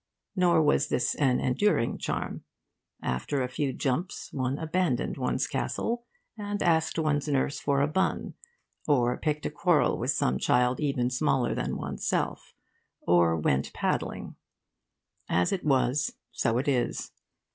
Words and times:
Nor 0.35 0.63
was 0.63 0.87
this 0.89 1.13
an 1.13 1.39
enduring 1.39 1.99
charm. 1.99 2.43
After 3.03 3.43
a 3.43 3.47
few 3.47 3.71
jumps 3.71 4.33
one 4.33 4.57
abandoned 4.57 5.17
one's 5.19 5.45
castle 5.45 6.05
and 6.35 6.63
asked 6.63 6.97
one's 6.97 7.27
nurse 7.27 7.59
for 7.59 7.81
a 7.81 7.87
bun, 7.87 8.33
or 8.87 9.15
picked 9.15 9.45
a 9.45 9.51
quarrel 9.51 9.99
with 9.99 10.09
some 10.09 10.39
child 10.39 10.79
even 10.79 11.11
smaller 11.11 11.53
than 11.53 11.77
oneself, 11.77 12.55
or 13.01 13.37
went 13.37 13.73
paddling. 13.73 14.37
As 15.29 15.51
it 15.51 15.63
was, 15.63 16.15
so 16.31 16.57
it 16.57 16.67
is. 16.67 17.11